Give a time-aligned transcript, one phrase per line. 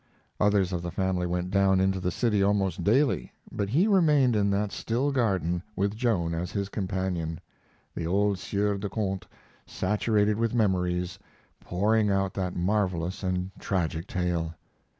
[0.39, 4.49] Others of the family went down into the city almost daily, but he remained in
[4.49, 7.39] that still garden with Joan as his companion
[7.93, 9.27] the old Sieur de Conte,
[9.67, 11.19] saturated with memories,
[11.59, 14.55] pouring out that marvelous and tragic tale.